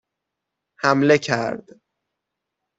[0.79, 1.81] حمله کرد